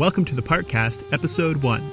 [0.00, 1.90] Welcome to the Partcast, Episode 1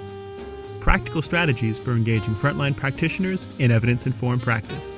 [0.80, 4.98] Practical Strategies for Engaging Frontline Practitioners in Evidence Informed Practice.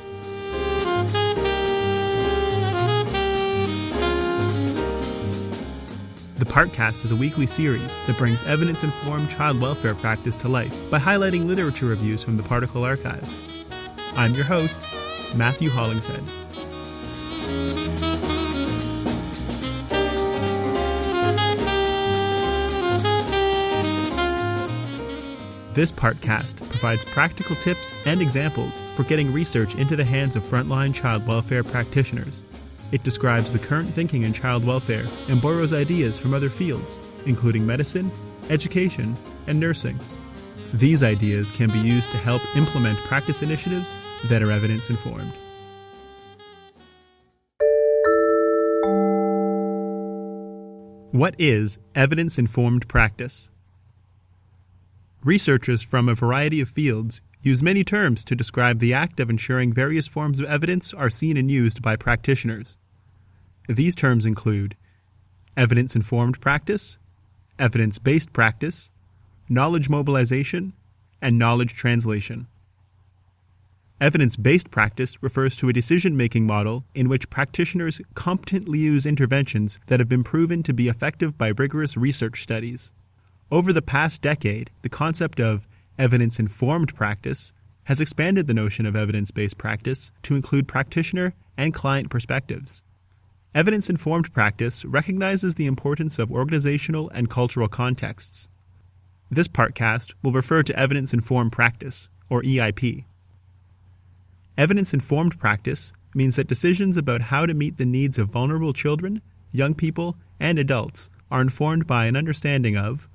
[6.37, 10.77] The Partcast is a weekly series that brings evidence informed child welfare practice to life
[10.91, 13.27] by highlighting literature reviews from the Particle Archive.
[14.15, 14.79] I'm your host,
[15.35, 16.23] Matthew Hollingshead.
[25.79, 30.93] This Partcast provides practical tips and examples for getting research into the hands of frontline
[30.93, 32.43] child welfare practitioners.
[32.91, 37.65] It describes the current thinking in child welfare and borrows ideas from other fields, including
[37.65, 38.11] medicine,
[38.49, 39.15] education,
[39.47, 39.97] and nursing.
[40.73, 43.93] These ideas can be used to help implement practice initiatives
[44.25, 45.31] that are evidence informed.
[51.13, 53.49] What is evidence informed practice?
[55.23, 59.73] Researchers from a variety of fields use many terms to describe the act of ensuring
[59.73, 62.77] various forms of evidence are seen and used by practitioners.
[63.67, 64.77] These terms include
[65.57, 66.99] evidence informed practice,
[67.57, 68.91] evidence based practice,
[69.49, 70.71] knowledge mobilization,
[71.21, 72.47] and knowledge translation.
[73.99, 79.81] Evidence based practice refers to a decision making model in which practitioners competently use interventions
[79.87, 82.93] that have been proven to be effective by rigorous research studies.
[83.51, 87.51] Over the past decade, the concept of evidence informed practice
[87.85, 92.83] has expanded the notion of evidence based practice to include practitioner and client perspectives.
[93.55, 98.47] Evidence informed practice recognizes the importance of organizational and cultural contexts.
[99.31, 103.05] This partcast will refer to evidence informed practice, or EIP.
[104.55, 109.21] Evidence informed practice means that decisions about how to meet the needs of vulnerable children,
[109.51, 113.09] young people, and adults are informed by an understanding of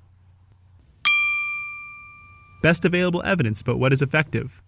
[2.65, 4.63] best available evidence about what is effective,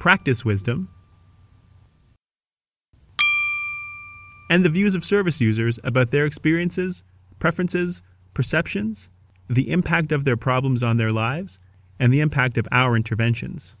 [0.00, 0.88] practice wisdom,
[4.48, 7.04] and the views of service users about their experiences,
[7.40, 8.02] preferences,
[8.32, 9.10] perceptions,
[9.50, 11.58] the impact of their problems on their lives,
[12.00, 13.76] and the impact of our interventions.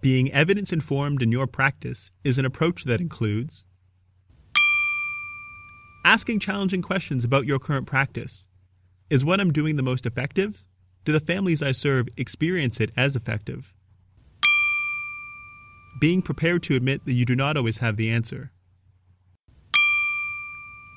[0.00, 3.66] Being evidence informed in your practice is an approach that includes
[6.04, 8.46] asking challenging questions about your current practice
[9.08, 10.64] is what I'm doing the most effective?
[11.04, 13.72] Do the families I serve experience it as effective?
[16.00, 18.50] Being prepared to admit that you do not always have the answer.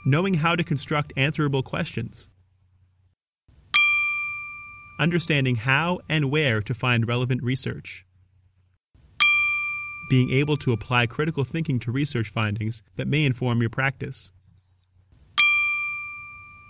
[0.06, 2.30] Knowing how to construct answerable questions.
[5.00, 8.06] Understanding how and where to find relevant research.
[10.10, 14.32] Being able to apply critical thinking to research findings that may inform your practice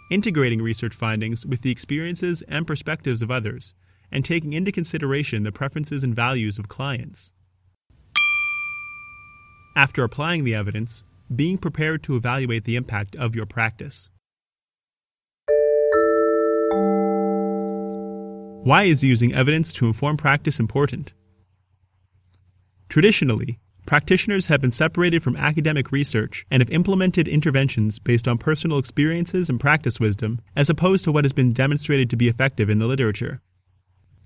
[0.10, 3.74] integrating research findings with the experiences and perspectives of others,
[4.12, 7.32] and taking into consideration the preferences and values of clients.
[9.76, 11.04] After applying the evidence,
[11.36, 14.10] being prepared to evaluate the impact of your practice.
[18.64, 21.14] Why is using evidence to inform practice important?
[22.90, 23.60] Traditionally,
[23.90, 29.50] Practitioners have been separated from academic research and have implemented interventions based on personal experiences
[29.50, 32.86] and practice wisdom, as opposed to what has been demonstrated to be effective in the
[32.86, 33.42] literature.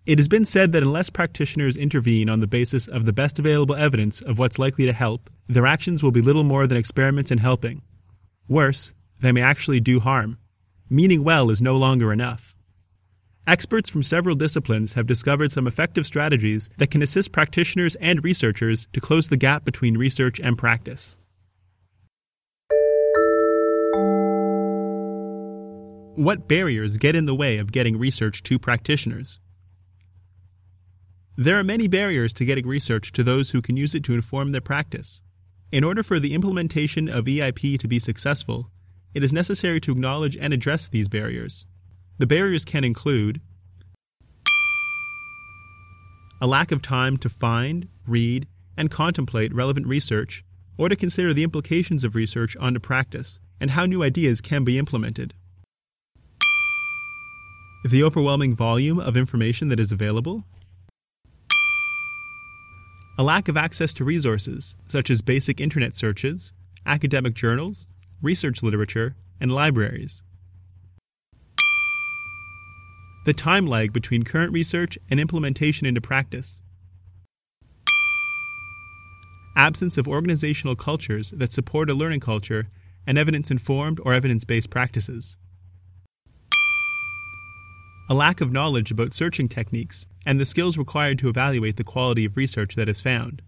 [0.06, 3.75] It has been said that unless practitioners intervene on the basis of the best available
[3.75, 7.38] evidence of what's likely to help, their actions will be little more than experiments in
[7.38, 7.81] helping.
[8.50, 10.40] Worse, they may actually do harm.
[10.90, 12.53] Meaning well is no longer enough.
[13.45, 18.87] Experts from several disciplines have discovered some effective strategies that can assist practitioners and researchers
[18.93, 21.17] to close the gap between research and practice.
[26.15, 29.41] What barriers get in the way of getting research to practitioners?
[31.35, 34.53] There are many barriers to getting research to those who can use it to inform
[34.53, 35.22] their practice.
[35.69, 38.69] In order for the implementation of EIP to be successful,
[39.13, 41.66] it is necessary to acknowledge and address these barriers.
[42.19, 43.41] The barriers can include
[46.39, 50.43] a lack of time to find, read, and contemplate relevant research,
[50.77, 54.77] or to consider the implications of research onto practice and how new ideas can be
[54.77, 55.33] implemented.
[57.85, 60.43] The overwhelming volume of information that is available.
[63.17, 66.51] A lack of access to resources, such as basic internet searches,
[66.85, 67.87] academic journals,
[68.21, 70.23] research literature, and libraries
[73.25, 76.61] the time lag between current research and implementation into practice,
[79.55, 82.70] absence of organizational cultures that support a learning culture
[83.05, 85.37] and evidence informed or evidence based practices.
[88.09, 92.25] A lack of knowledge about searching techniques and the skills required to evaluate the quality
[92.25, 93.41] of research that is found.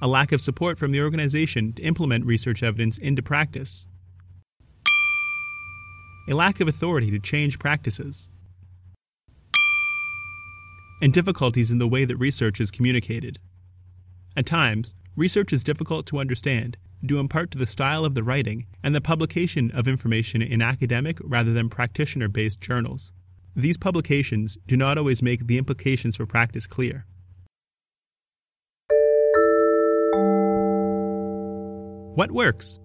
[0.00, 3.86] A lack of support from the organization to implement research evidence into practice.
[6.28, 8.28] A lack of authority to change practices.
[11.00, 13.38] And difficulties in the way that research is communicated.
[14.36, 18.24] At times, research is difficult to understand due in part to the style of the
[18.24, 23.12] writing and the publication of information in academic rather than practitioner based journals.
[23.54, 27.06] These publications do not always make the implications for practice clear.
[32.16, 32.80] What works?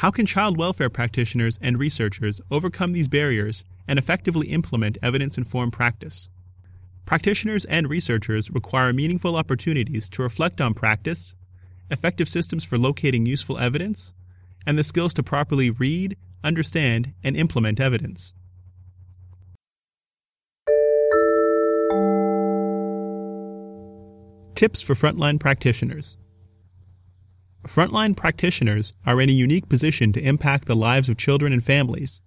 [0.00, 5.74] How can child welfare practitioners and researchers overcome these barriers and effectively implement evidence informed
[5.74, 6.30] practice?
[7.04, 11.34] Practitioners and researchers require meaningful opportunities to reflect on practice,
[11.90, 14.14] effective systems for locating useful evidence,
[14.64, 18.32] and the skills to properly read, understand, and implement evidence.
[24.54, 26.16] Tips for frontline practitioners.
[27.64, 32.22] Frontline practitioners are in a unique position to impact the lives of children and families.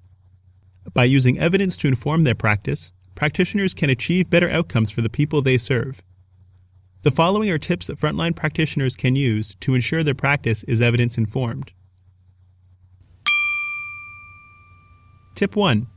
[0.93, 5.41] By using evidence to inform their practice, practitioners can achieve better outcomes for the people
[5.41, 6.03] they serve.
[7.01, 11.17] The following are tips that frontline practitioners can use to ensure their practice is evidence
[11.17, 11.71] informed.
[15.35, 15.87] Tip 1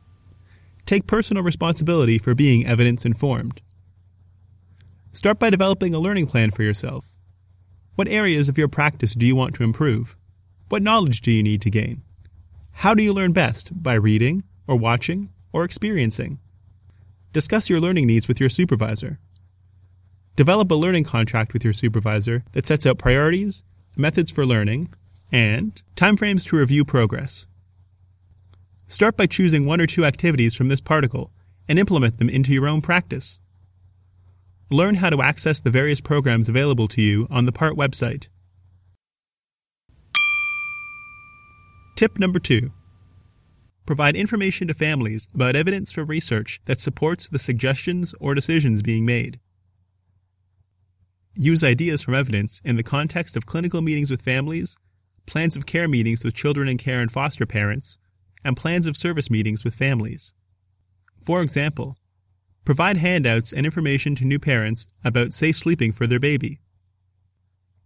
[0.87, 3.61] Take personal responsibility for being evidence informed.
[5.13, 7.16] Start by developing a learning plan for yourself.
[7.97, 10.19] What areas of your practice do you want to improve?
[10.69, 12.03] What knowledge do you need to gain?
[12.73, 13.71] How do you learn best?
[13.83, 16.39] By reading, or watching, or experiencing?
[17.33, 19.19] Discuss your learning needs with your supervisor.
[20.37, 23.63] Develop a learning contract with your supervisor that sets out priorities,
[23.97, 24.93] methods for learning,
[25.33, 27.47] and timeframes to review progress.
[28.89, 31.33] Start by choosing one or two activities from this particle
[31.67, 33.41] and implement them into your own practice.
[34.71, 38.27] Learn how to access the various programs available to you on the PART website.
[41.95, 42.73] Tip number two
[43.87, 49.07] Provide information to families about evidence for research that supports the suggestions or decisions being
[49.07, 49.39] made.
[51.37, 54.77] Use ideas from evidence in the context of clinical meetings with families,
[55.27, 57.99] plans of care meetings with children in care and foster parents,
[58.45, 60.35] and plans of service meetings with families.
[61.25, 61.97] For example,
[62.67, 66.61] provide handouts and information to new parents about safe sleeping for their baby.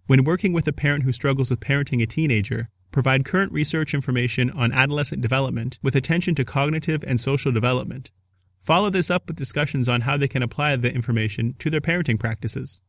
[0.07, 4.51] When working with a parent who struggles with parenting a teenager, provide current research information
[4.51, 8.11] on adolescent development with attention to cognitive and social development.
[8.59, 12.19] Follow this up with discussions on how they can apply the information to their parenting
[12.19, 12.81] practices.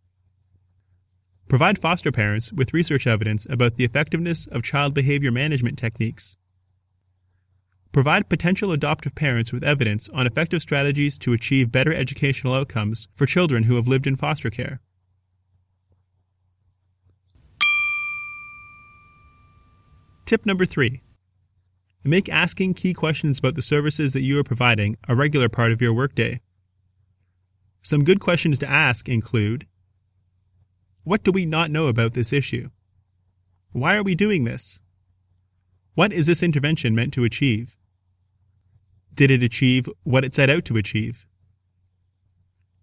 [1.49, 6.37] Provide foster parents with research evidence about the effectiveness of child behavior management techniques.
[7.91, 13.25] Provide potential adoptive parents with evidence on effective strategies to achieve better educational outcomes for
[13.25, 14.79] children who have lived in foster care.
[20.25, 21.01] Tip number three
[22.03, 25.81] Make asking key questions about the services that you are providing a regular part of
[25.81, 26.39] your workday.
[27.81, 29.67] Some good questions to ask include
[31.03, 32.69] what do we not know about this issue?
[33.71, 34.81] Why are we doing this?
[35.95, 37.75] What is this intervention meant to achieve?
[39.13, 41.25] Did it achieve what it set out to achieve?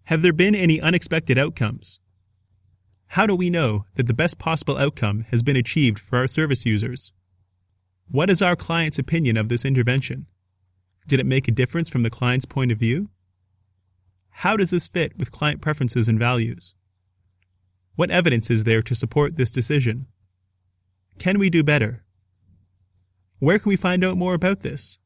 [0.04, 2.00] Have there been any unexpected outcomes?
[3.12, 6.66] How do we know that the best possible outcome has been achieved for our service
[6.66, 7.12] users?
[8.11, 10.26] What is our client's opinion of this intervention?
[11.06, 13.08] Did it make a difference from the client's point of view?
[14.30, 16.75] How does this fit with client preferences and values?
[17.97, 20.06] What evidence is there to support this decision?
[21.18, 22.04] Can we do better?
[23.40, 25.00] Where can we find out more about this?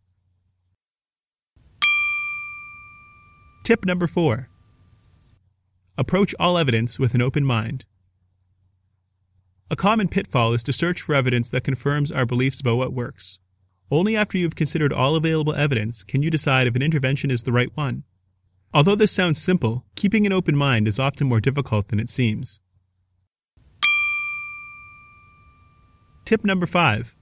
[3.64, 4.48] Tip number four
[5.96, 7.84] Approach all evidence with an open mind.
[9.70, 13.38] A common pitfall is to search for evidence that confirms our beliefs about what works.
[13.88, 17.44] Only after you have considered all available evidence can you decide if an intervention is
[17.44, 18.02] the right one.
[18.74, 22.60] Although this sounds simple, keeping an open mind is often more difficult than it seems.
[26.24, 27.14] Tip number five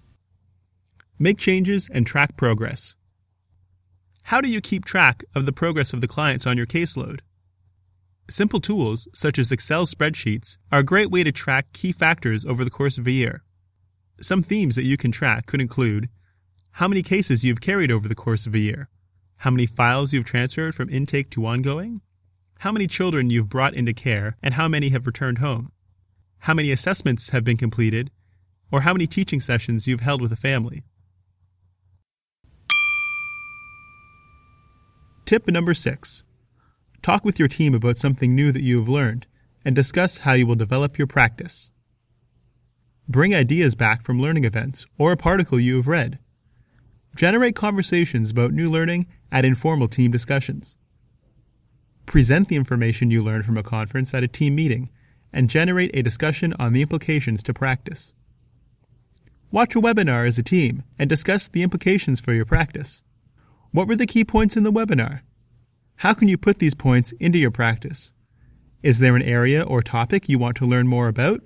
[1.19, 2.97] Make changes and track progress.
[4.23, 7.21] How do you keep track of the progress of the clients on your caseload?
[8.29, 12.65] Simple tools, such as Excel spreadsheets, are a great way to track key factors over
[12.65, 13.43] the course of a year.
[14.21, 16.09] Some themes that you can track could include
[16.73, 18.89] how many cases you've carried over the course of a year,
[19.39, 22.01] how many files you've transferred from intake to ongoing,
[22.61, 25.73] how many children you've brought into care, and how many have returned home,
[26.41, 28.11] how many assessments have been completed,
[28.71, 30.85] or how many teaching sessions you've held with a family.
[35.31, 36.25] Tip number six
[37.03, 39.29] Talk with your team about something new that you have learned
[39.65, 41.71] and discuss how you will develop your practice.
[43.09, 46.19] Bring ideas back from learning events or a particle you have read.
[47.15, 50.77] Generate conversations about new learning at informal team discussions.
[52.07, 54.91] Present the information you learned from a conference at a team meeting
[55.33, 58.17] and generate a discussion on the implications to practice.
[59.53, 63.05] Watch a webinar as a team and discuss the implications for your practice.
[63.73, 65.21] What were the key points in the webinar?
[65.97, 68.13] How can you put these points into your practice?
[68.83, 71.41] Is there an area or topic you want to learn more about?